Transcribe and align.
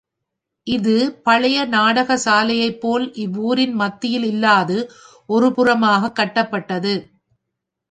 இது 0.67 0.93
பழைய 1.23 1.65
நாடக 1.65 2.17
சாலையைப் 2.17 2.79
போல் 2.79 3.13
இவ்வூரின் 3.15 3.73
மத்தியில் 3.73 4.23
இல்லாது 4.23 4.77
ஒரு 5.29 5.49
புறமாகக் 5.51 6.17
கட்டப்பட்டது. 6.19 6.95